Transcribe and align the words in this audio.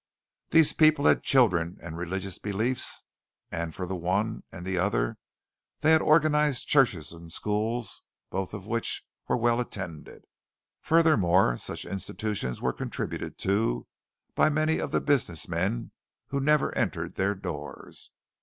These 0.49 0.73
people 0.73 1.05
had 1.05 1.21
children 1.21 1.77
and 1.79 1.95
religious 1.95 2.39
beliefs; 2.39 3.03
and 3.51 3.75
for 3.75 3.85
the 3.85 3.95
one 3.95 4.41
and 4.51 4.65
the 4.65 4.75
other 4.79 5.19
they 5.81 5.91
had 5.91 6.01
organized 6.01 6.67
churches 6.67 7.11
and 7.11 7.31
schools, 7.31 8.01
both 8.31 8.55
of 8.55 8.65
which 8.65 9.03
were 9.27 9.37
well 9.37 9.59
attended. 9.59 10.25
Furthermore, 10.81 11.55
such 11.59 11.85
institutions 11.85 12.59
were 12.59 12.73
contributed 12.73 13.37
to 13.45 13.85
by 14.33 14.49
many 14.49 14.79
of 14.79 14.89
the 14.89 15.01
business 15.01 15.47
men 15.47 15.91
who 16.29 16.39
never 16.39 16.73
entered 16.75 17.13
their 17.13 17.35
doors. 17.35 18.09